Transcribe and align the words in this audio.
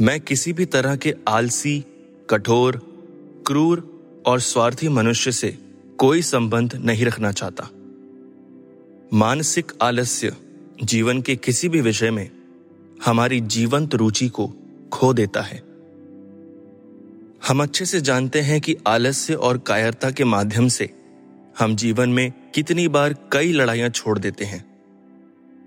मैं 0.00 0.20
किसी 0.20 0.52
भी 0.52 0.64
तरह 0.64 0.96
के 0.96 1.14
आलसी, 1.28 1.84
कठोर, 2.30 2.76
क्रूर 3.46 4.02
और 4.26 4.40
स्वार्थी 4.40 4.88
मनुष्य 4.88 5.32
से 5.32 5.58
कोई 5.98 6.22
संबंध 6.22 6.74
नहीं 6.74 7.04
रखना 7.04 7.32
चाहता। 7.32 7.68
मानसिक 9.12 9.72
आलस्य 9.82 10.36
जीवन 10.82 11.22
के 11.22 11.36
किसी 11.36 11.68
भी 11.68 11.80
विषय 11.80 12.10
में 12.10 12.30
हमारी 13.04 13.40
जीवंत 13.40 13.94
रुचि 13.94 14.28
को 14.28 14.52
खो 14.92 15.12
देता 15.14 15.40
है। 15.40 15.62
हम 17.48 17.62
अच्छे 17.62 17.84
से 17.84 18.00
जानते 18.00 18.40
हैं 18.40 18.60
कि 18.60 18.76
आलस्य 18.86 19.34
और 19.34 19.58
कायरता 19.58 20.10
के 20.10 20.24
माध्यम 20.24 20.68
से 20.68 20.90
हम 21.58 21.76
जीवन 21.76 22.10
में 22.10 22.32
कितनी 22.54 22.88
बार 22.88 23.16
कई 23.32 23.52
लड़ाइयाँ 23.52 23.88
छोड़ 23.88 24.18
देते 24.18 24.44
हैं। 24.44 24.64